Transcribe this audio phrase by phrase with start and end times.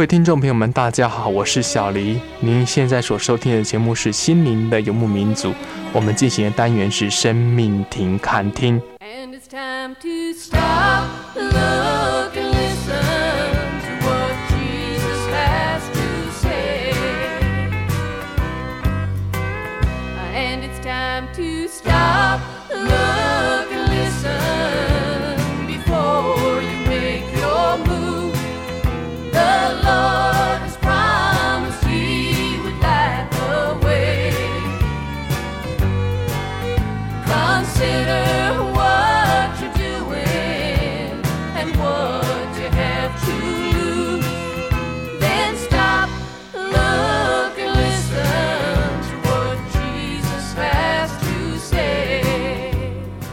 [0.00, 2.18] 各位听众朋友们，大家好，我是小黎。
[2.40, 5.50] 您现在所收听的节目是《心灵的游牧民族》，
[5.92, 8.80] 我们进行的单元是生命停看听。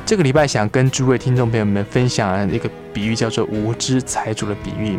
[0.07, 4.97] 这个礼拜想跟诸位听众朋友们分享一个比喻，叫做无知财主的比喻。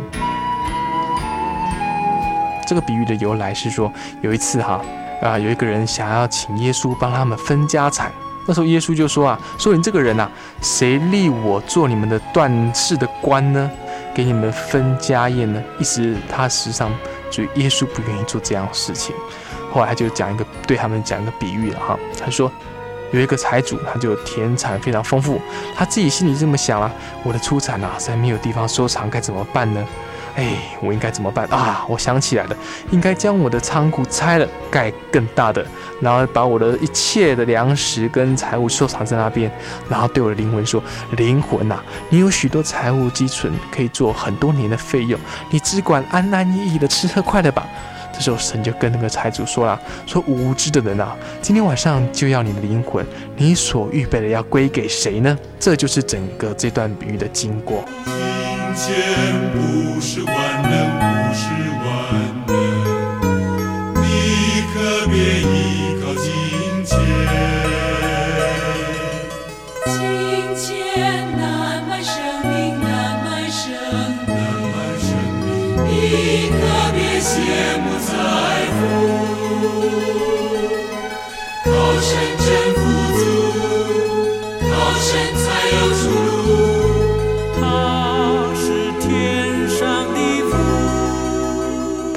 [2.67, 4.79] 这个比喻的由来是说，有一次哈
[5.23, 8.11] 啊，有一个人想要请耶稣帮他们分家产，
[8.47, 10.29] 那时候耶稣就说啊，说你这个人呐，
[10.61, 13.67] 谁立我做你们的断事的官呢？
[14.13, 15.59] 给你们分家业呢？
[15.79, 16.91] 意思他实际上
[17.31, 19.15] 就耶稣不愿意做这样的事情。
[19.73, 22.51] 后来他就讲一个对他们讲一个比喻了哈，他说。
[23.11, 25.41] 有一个财主，他就田产非常丰富，
[25.75, 26.91] 他自己心里这么想啊，
[27.23, 29.85] 我的出产啊，在没有地方收藏，该怎么办呢？
[30.35, 31.83] 哎，我应该怎么办啊？
[31.89, 32.55] 我想起来了，
[32.91, 35.65] 应该将我的仓库拆了，盖更大的，
[35.99, 39.51] 然后把我的一切的粮食跟财物收藏在那边，
[39.89, 40.81] 然后对我的灵魂说：
[41.17, 47.67] 灵魂呐，你有许多财物积存，可以做很多年的费用，你只管安安逸逸的吃喝快乐吧。
[48.19, 53.05] 这时候神就跟那个财主说了：“说无知的人啊，今天晚上就要你的灵魂，
[53.37, 57.85] 你所预备的要归给谁呢？”这就是整个这段比喻的经过。
[58.03, 58.13] 金
[58.75, 58.93] 钱
[59.53, 61.45] 不是万能，不是
[61.85, 62.28] 万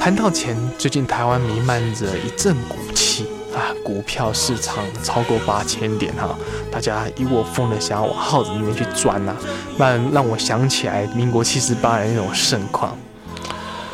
[0.03, 3.25] 谈到钱，最近台湾弥漫着一阵股气
[3.55, 6.37] 啊，股票市场超过八千点哈，
[6.69, 9.33] 大家一窝蜂的想要往号子里面去钻呐，
[9.77, 12.93] 那让我想起来民国七十八年那种盛况。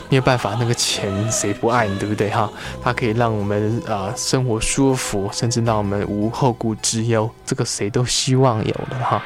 [0.10, 2.50] 没有办法，那个钱谁不爱你，对不对哈？
[2.82, 9.22] 它可以让我们啊、呃、生活舒服，甚至让我们无后顾之忧，这个谁都希望有的哈。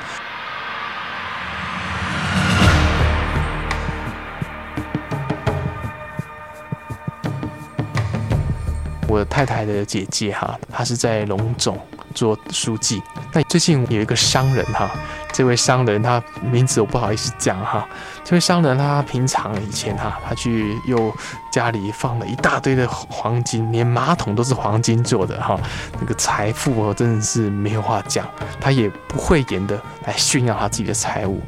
[9.13, 11.79] 我太太的姐姐哈，她是在龙总
[12.15, 12.99] 做书记。
[13.31, 14.89] 那最近有一个商人哈，
[15.31, 17.87] 这位商人他名字我不好意思讲哈。
[18.23, 21.15] 这位商人他平常以前哈，他去又
[21.51, 25.59] 家里放了一大堆的黄金，连马桶都是黄金做的哈。
[25.99, 28.27] 那个财富哦，真的是没有话讲。
[28.59, 31.39] 他也不讳言的来炫耀他自己的财物。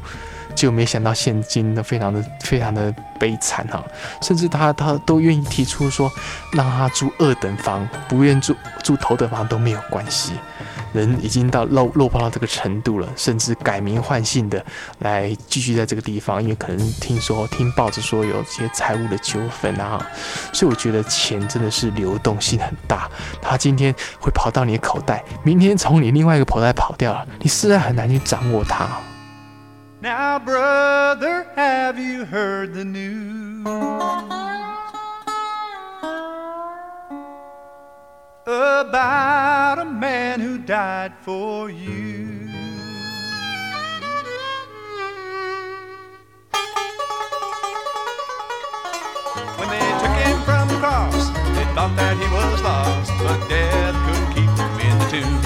[0.56, 3.84] 就没想到现今的非常的非常的悲惨哈，
[4.22, 6.10] 甚至他他都愿意提出说，
[6.52, 10.32] 让他住二等房，不愿住住头等房都没有关系。
[10.92, 14.64] 人已经到落落魄到这个程度了，甚至改名换姓的
[15.00, 20.00] 来继续在这个地方，因为可能听说听报纸说有些财务的纠纷啊，
[20.54, 23.10] 所以我觉得钱真的是流动性很大，
[23.42, 28.88] 他今天会跑到你的口袋，明天从你另外一个口袋跑掉了，你实在很难去掌握它。
[30.06, 33.66] Now, brother, have you heard the news
[38.46, 42.46] about a man who died for you?
[49.58, 53.96] When they took him from the cross, they thought that he was lost, but death
[54.06, 55.45] couldn't keep him in the tomb.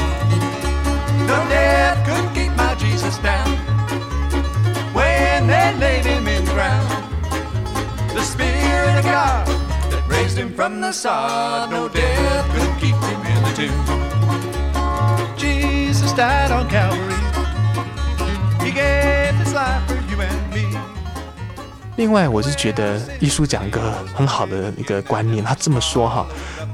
[21.96, 26.26] 另外，我是觉得艺术讲一个很好的一个观念，他这么说哈。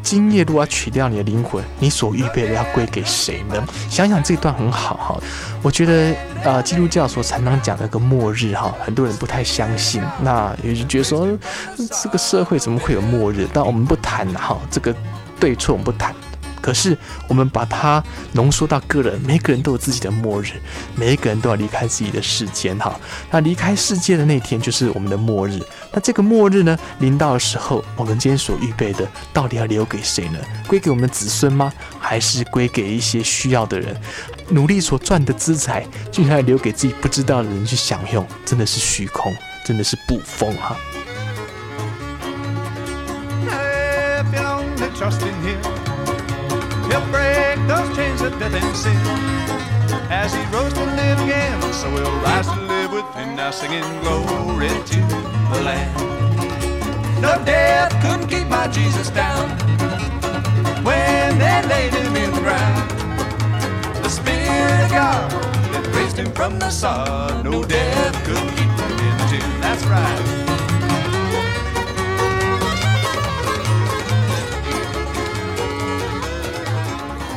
[0.06, 3.60] 今夜如果要取掉你的灵魂，你所预备的要归给谁呢？
[3.90, 5.20] 想想这段很好哈，
[5.62, 6.14] 我觉得
[6.44, 11.26] 呃，基督教所常常讲的个末日哈，很多人不太相信，那也就觉得说
[12.00, 13.48] 这个社会怎么会有末日？
[13.52, 14.94] 但我们不谈哈，这个
[15.40, 16.14] 对错我们不谈。
[16.66, 16.98] 可是，
[17.28, 18.02] 我们把它
[18.32, 20.54] 浓缩到个人，每个人都有自己的末日，
[20.96, 22.98] 每一个人都要离开自己的世间哈。
[23.30, 25.60] 那离开世界的那天就是我们的末日。
[25.92, 30.40] 那这个末日呢，临到的时候，我们今天所预备的，到底要留给谁呢？
[30.66, 31.72] 归给我们的子孙吗？
[32.00, 33.96] 还是归给一些需要的人？
[34.48, 39.32] 努力所赚的资财，就应该留给自己不知道的人去享用，真的是虚空，
[39.64, 40.76] 真的是捕风哈。
[46.96, 48.96] He'll break those chains of death and sin.
[50.08, 53.36] As he rose to live again, so he'll rise to live with him.
[53.36, 55.00] Now singing glory to
[55.52, 57.20] the Lamb.
[57.20, 59.50] No death couldn't keep my Jesus down
[60.86, 62.90] when they laid him in the ground.
[64.02, 65.30] The Spirit of God
[65.72, 69.60] that raised him from the sod, no death could keep him in the tune.
[69.60, 70.55] That's right.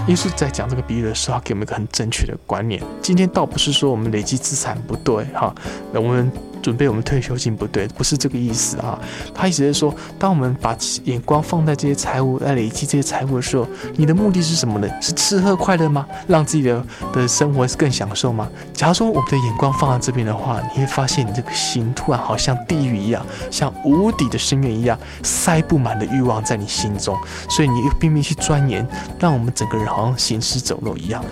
[0.09, 2.81] 耶稣在讲这个比喻的时候，给我们一个很正确的观念。
[2.99, 5.53] 今天倒不是说我们累积资产不对哈，
[5.93, 6.31] 那我们。
[6.69, 8.99] 准备我们退休金不对，不是这个意思啊。
[9.33, 14.87] 他意思是说，当我们把眼光放在这些财物来累积这些财物的时候，你的目的是什么呢？
[15.01, 16.05] 是吃喝快乐吗？
[16.27, 18.47] 让自己的的生活更享受吗？
[18.71, 27.17] 假如说我们的眼光放在这边的话，你会发现你这个心突然好像地狱一样，像无底的深渊一样，塞不满的欲望在你心中，
[27.49, 28.87] 所以你又拼命去钻研，
[29.19, 31.25] 让我们整个人好像行尸走肉一样。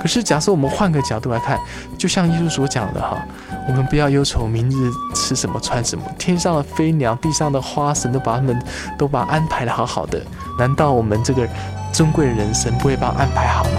[0.00, 1.56] 可是假设我们换个角度来看，
[1.96, 3.22] 就像耶稣所讲的哈，
[3.68, 4.79] 我们不要忧愁明日
[5.14, 8.62] 吃什么穿什么，天上的飞鸟、地上的花，神都把他们
[8.98, 10.22] 都把安排的好好的。
[10.58, 11.48] 难道我们这个
[11.92, 13.70] 尊贵的人生不会把安排好吗？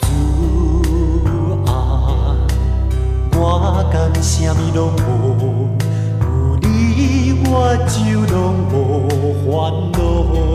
[0.00, 0.08] 主
[1.66, 1.70] 啊，
[3.30, 5.68] 我甘什么拢无，
[6.20, 7.96] 有你我就
[8.34, 8.36] 拢
[8.72, 8.74] 无
[9.44, 9.52] 烦
[9.92, 10.47] 恼。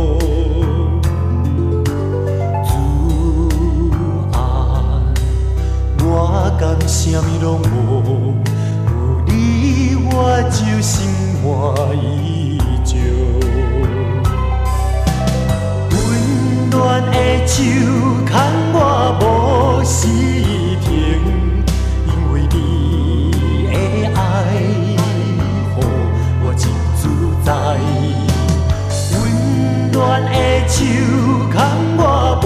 [6.59, 8.35] 甘什么拢无，
[8.87, 8.91] 有
[9.27, 11.09] 你我就心
[11.43, 11.47] 满
[11.97, 12.95] 意足。
[15.91, 17.15] 温暖的
[17.47, 17.53] 手
[18.27, 18.31] 牵
[18.73, 18.75] 我
[19.19, 19.23] 无
[19.83, 20.07] 时
[20.83, 20.91] 停，
[22.07, 22.55] 因为你
[23.67, 23.73] 的
[24.13, 24.21] 爱，
[24.59, 25.79] 予
[26.43, 26.63] 我真
[26.95, 27.01] 自
[27.43, 27.49] 在。
[29.11, 29.11] 温
[29.91, 30.35] 暖的
[30.67, 30.75] 手
[31.51, 31.55] 牵
[31.97, 32.01] 我
[32.43, 32.45] 无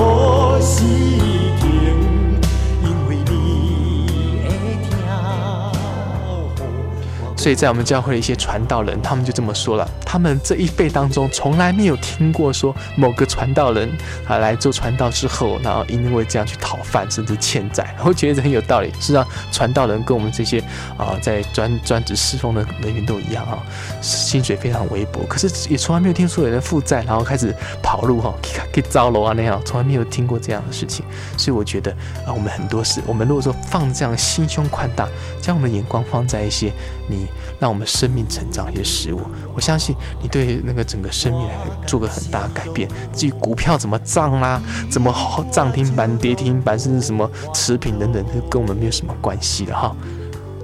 [7.47, 9.89] 所以在我们教会的一些传道人，他们就这么说了。
[10.05, 13.89] 他们这一辈当中，从来没有听过说某个传道人
[14.27, 17.95] 啊来做传道之后，然后因为这样去讨饭，甚至欠债。
[18.03, 18.91] 我觉得很有道理。
[18.99, 20.59] 实际上，传道人跟我们这些
[20.97, 23.63] 啊在专专职侍奉的人员都一样啊，
[24.01, 25.21] 薪水非常微薄。
[25.29, 28.35] 可是也从来没有听说有人负债，然后开始跑路哈，
[28.73, 31.05] 可以招楼啊那样，从来没有听过这样的事情。
[31.37, 31.93] 所以我觉得
[32.25, 35.07] 啊，我们很多事，我们如果说放这样心胸宽大，
[35.41, 36.73] 将我们眼光放在一些
[37.07, 37.25] 你。
[37.59, 39.21] 让我们生命成长一些食物，
[39.55, 41.53] 我相信你对那个整个生命来
[41.85, 42.89] 做个很大的改变。
[43.13, 49.95] 至于股票怎么涨啦，怎么好涨停板、跌停板，甚至什么持平等等，就跟我们没有什么关系的哈。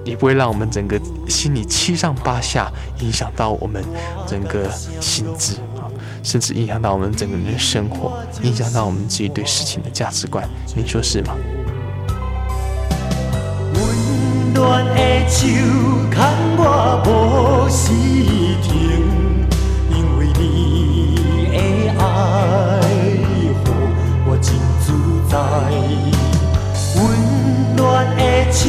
[0.06, 1.00] 也不会让我们整个
[1.30, 3.82] 心里七上八下，影响到我们
[4.28, 5.88] 整个心智啊，
[6.22, 10.46] 甚至影响到我们整个人的生活，影响到我们自己对事情的价值观。
[10.76, 11.34] 你说是吗？
[15.28, 15.48] 手
[16.12, 16.18] 牵
[16.58, 16.62] 我
[17.06, 17.08] 无
[17.70, 17.92] 时
[18.62, 18.72] 停，
[19.90, 20.42] 因为你
[21.52, 21.56] 的
[22.00, 22.02] 爱，
[22.92, 23.24] 予
[24.26, 24.48] 我真
[24.82, 24.86] 自
[25.30, 25.34] 在。
[26.96, 27.02] 温
[27.76, 27.82] 暖
[28.16, 28.62] 的手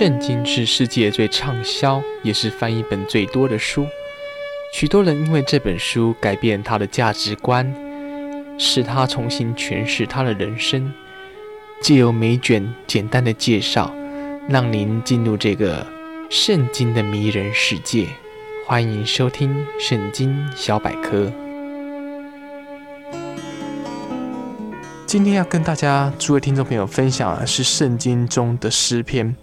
[0.00, 3.86] 圣经是世界最畅销，也是翻译本最多的书。
[4.72, 7.70] 许多人因为这本书改变他的价值观，
[8.58, 10.90] 使他重新诠释他的人生。
[11.82, 13.94] 借由每卷简单的介绍，
[14.48, 15.86] 让您进入这个
[16.30, 18.06] 圣经的迷人世界。
[18.66, 21.26] 欢迎收听《圣经小百科》。
[25.04, 29.36] 今天要跟大家诸位听众朋友分享的是圣经中的诗篇。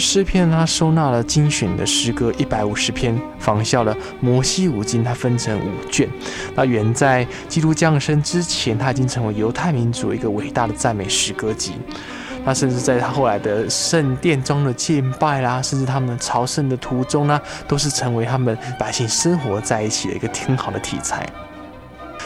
[0.00, 6.08] 诗篇，它收纳了精选的诗歌一百五十篇，仿效了摩西五经，它分成五卷。
[6.54, 11.74] 那远在基督降生之前，它已经成为犹太民族一个伟大的赞美诗歌集。
[12.42, 17.38] 那甚至在他后来的圣殿中的敬拜啦，甚至他们朝圣的途中呢，
[17.68, 21.28] 都是成为他们百姓生活在一起的一个挺好的题材。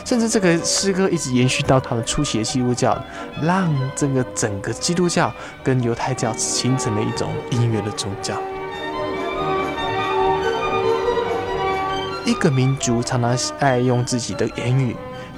[0.05, 3.03] 甚至这个诗歌一直延续到他的初期的基督教，
[3.43, 5.33] 让这个整个基督教
[5.63, 8.35] 跟犹太教形成了一种音乐的宗教。
[12.27, 14.95] 一个民族常常爱用自己的言语，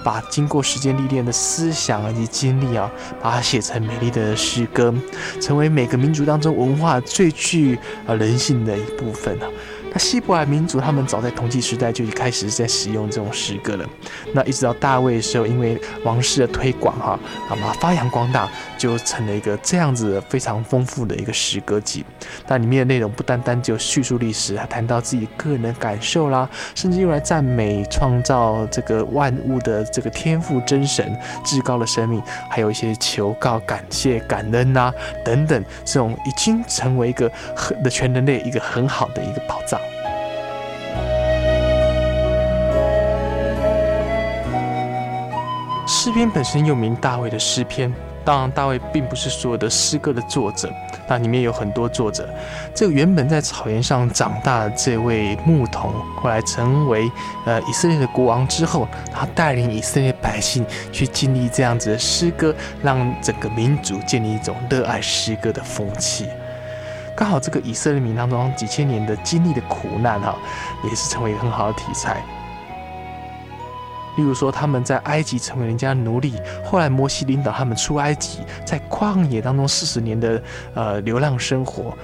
[0.07, 2.89] 把经过时间历练的思想以及经历啊，
[3.21, 4.95] 把它写成美丽的诗歌，
[5.41, 9.49] 成为每个民族当中文化最具啊人性的一部分啊。
[9.91, 13.89] 那希伯来民族，他们早在铜器时代就已开始在使用这种诗歌了。
[14.33, 22.05] 那一直到大卫的时候，因为王室的推广，哈，把它发扬光大，就成了一个这样子非常丰富的一个诗歌集。
[22.47, 39.81] 那里面的内容不单单就叙述历史，还谈到自己个人的感受啦，甚至用来赞美创造这个万物的这个天赋真神至高的生命，还有一些求告、感谢、感恩呐、啊、等等，这种已经成为一个很的全人类一个很好的一个宝藏。
[45.89, 47.91] 诗篇本身又名大卫的诗篇，
[48.23, 50.71] 当然大卫并不是所有的诗歌的作者，
[51.07, 52.29] 那里面有很多作者。
[52.75, 57.11] 这个原本在草原上长大的这位牧童，后来成为
[57.45, 66.29] 呃以色列的国王之后，他带领以色列百姓去经历这样子的诗歌，让整个民族建立一种热爱诗歌的风气。
[67.15, 70.37] 刚好这个以色列民当中几千年的经历的苦难哈，
[70.85, 72.23] 也是成为一个很好的题材。
[74.17, 80.43] 例如说，他们在埃及成为人家奴隶，后来摩西领导他们出埃及，在旷野当中四十年的
[80.75, 81.97] 呃流浪生活。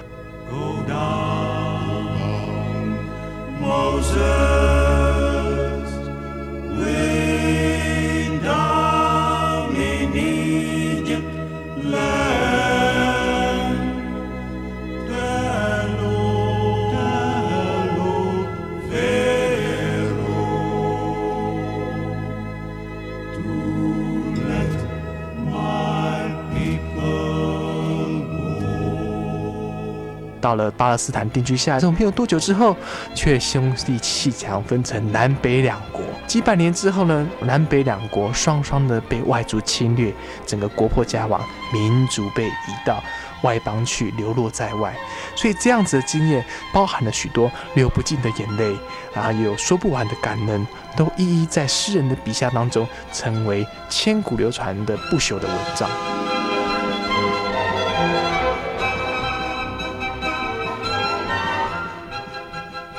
[30.43, 32.75] 到了巴勒斯坦定居下来，这种没有多久之后，
[33.15, 36.01] 却兄弟鬩墙，分成南北两国。
[36.27, 40.13] 几百年之后呢，南北两国双双的被外族侵略，
[40.45, 43.01] 整个国破家亡，民族被移到
[43.43, 44.93] 外邦去，流落在外。
[45.33, 48.75] 所以这样子的经验，包含了许多流不尽的眼泪，
[49.15, 55.89] 啊，也有说不完的感恩，都一一在诗人的笔下当中，成为千古流传的不朽的文章。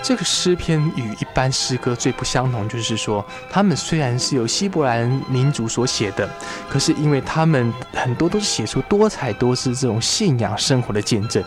[0.05, 6.29] 这个诗篇与一般诗歌最不相同，就是说，他们虽然是由希伯来民族所写的，
[6.69, 11.43] 可是因为他们很多都是写出多彩多姿这种信仰生活的见证，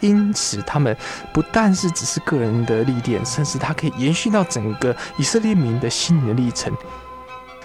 [0.00, 0.96] 因此他们
[1.30, 6.72] 不但是只是个人的历练，甚至它可以延续到整个以色列民的心灵的历程，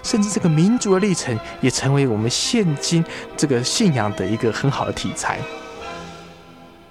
[0.02, 3.02] 甚至这个民族的历程也成为我们现今
[3.38, 5.38] 这个信仰的一个很好的题材。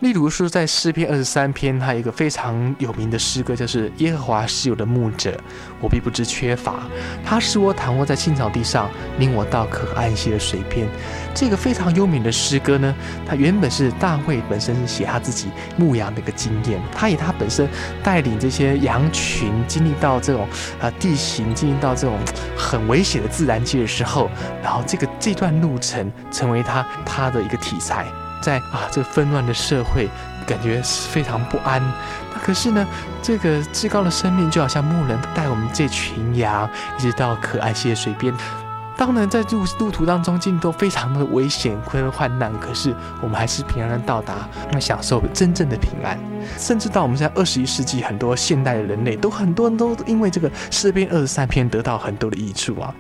[0.04, 5.40] 例如说，在诗篇二十三篇，它有一个非常有名的诗歌，就是“耶和华是我的牧者，
[5.80, 6.84] 我必不致缺乏。
[7.24, 10.86] 他使我躺卧在青草地上，领我到可安息的水边。”
[11.34, 12.94] 这个非常优美的诗歌呢，
[13.26, 17.66] 它原本是大卫本身写他自己牧羊的一个经验，他以他本身
[18.04, 20.46] 带领这些羊群经历到这种
[20.82, 22.20] 啊地形，经历到这种
[22.58, 24.30] 很危险的自然界的时候，
[24.62, 28.06] 然后这个这段路程成为他他的一个题材。
[28.44, 30.10] 在啊，这个纷乱的社会，
[30.46, 31.82] 感觉非常不安。
[32.34, 32.86] 那可是呢，
[33.22, 36.70] 这个至高的生命就好像牧人带我们这群羊，
[37.00, 38.34] 一直到可爱溪的水边。
[38.96, 46.16] 当然，在路路途当中，经历都非常的危险、困患难，可是我们还是平安的到达，那享受真正的平安。
[46.60, 52.94] 甚至到我们现在二十一世纪，很多现代的人类都很多人都因为这个诗篇二十三篇得到很多的益处啊。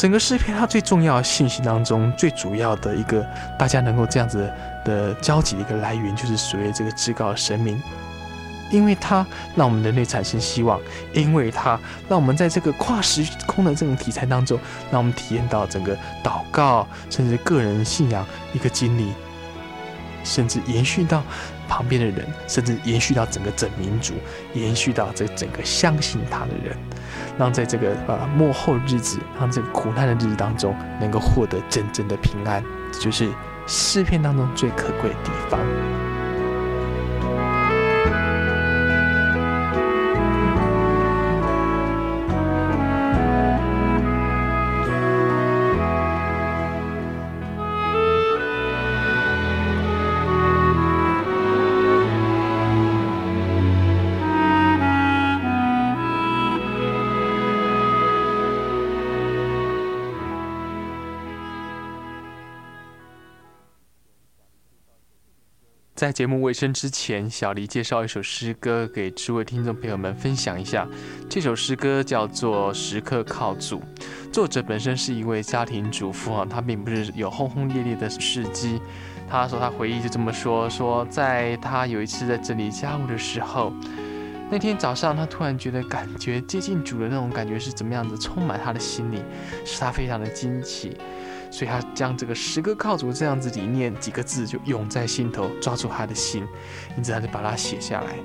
[0.00, 3.22] 整个诗篇它最重要的信息当中，最主要的一个
[3.58, 4.50] 大家能够这样子
[4.82, 7.78] 的交集的一个来源，就是所谓这个至高的神明，
[8.70, 10.80] 因为它让我们人类产生希望，
[11.12, 11.78] 因为它
[12.08, 14.58] 让我们在这个跨时空的这种题材当中，
[14.90, 19.12] 让我们体验到整个祷告，甚至个人信仰一个经历，
[20.24, 21.22] 甚至延续到
[21.68, 24.14] 旁边的人，甚至延续到整个整民族，
[24.54, 26.76] 延续到这整个相信他的人。
[27.38, 32.62] 让在这个呃幕后日子，让这个苦难的日子当中，能够获得真正的平安，
[32.92, 33.30] 这就是
[33.66, 35.60] 诗篇当中最可贵的地方。
[66.00, 70.88] 在节目尾声之前，小黎介绍一首诗歌给诸位听众朋友们分享一下。
[71.28, 73.78] 这首诗歌叫做《时刻靠主》，
[74.32, 78.80] 作者本身是一位家庭主妇啊，他并不是有轰轰烈烈的事迹。
[79.28, 83.70] 他说他回忆就这么说：说在他有一次在整理家务的时候，
[84.50, 89.22] 那天早上他突然觉得感觉接近主的那种感觉是怎么样子，充满他的心里，
[89.66, 90.96] 使他非常的惊奇。
[91.50, 96.46] 所以他将这个“时刻靠主”这样子理念几个字就涌在心头，抓住他的心，
[96.96, 98.16] 因此他就把它写下来。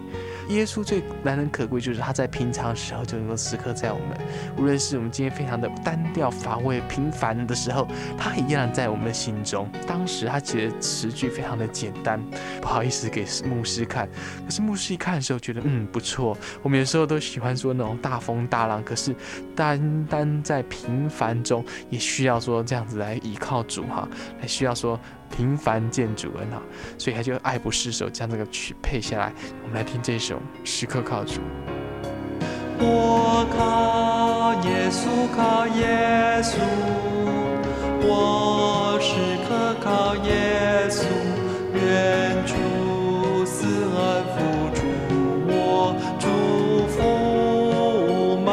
[0.50, 4.16] 耶稣最难能可贵，就是他在平常时候就能够时刻在我们，
[4.58, 9.68] 无论是我们今天非常的单调乏味、平凡的时候，他一样在我们的心中。
[9.88, 12.24] 当时他写的词句非常的简单，
[12.62, 14.08] 不好意思给牧师看，
[14.46, 16.38] 可是牧师一看的时候觉得嗯不错。
[16.62, 19.16] 我们有时候都喜欢说那种大风大浪，可是
[19.56, 24.08] 单单在平凡中也需要说这样子来依靠主哈，
[24.40, 25.00] 还需要说。
[25.36, 26.62] 平凡见主恩哈，
[26.98, 29.34] 所以他就爱不释手，将这个曲配下来。
[29.64, 31.42] 我们来听这首《时刻靠主》。
[32.80, 36.60] 我靠耶稣，靠耶稣，
[38.02, 41.04] 我时刻靠耶稣，
[41.74, 42.54] 愿主
[43.44, 44.80] 赐恩福助
[45.50, 46.26] 我，祝
[46.88, 48.48] 福门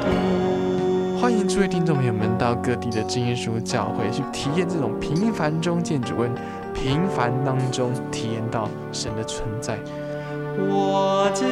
[0.00, 1.20] 徒。
[1.20, 2.17] 欢迎诸位听众朋友们。
[2.38, 6.30] 到各地的真耶稣教会去体验这种平凡中见主恩，
[6.72, 9.78] 平凡当中体验到神的存在。
[10.70, 11.46] 我今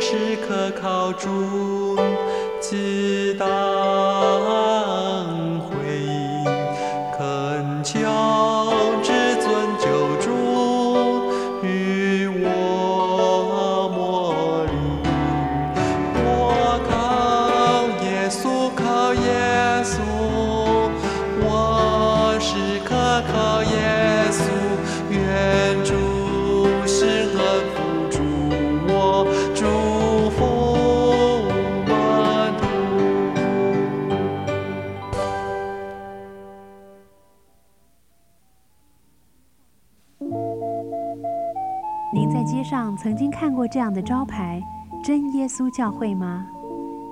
[0.00, 1.96] 时刻靠主，
[2.60, 3.46] 直到
[42.14, 44.62] 您在街上曾经看过这样的招牌
[45.04, 46.46] “真耶稣教会”吗？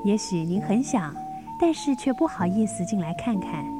[0.04, 1.14] 也许您很想，
[1.60, 3.79] 但是却不好意思进来看看。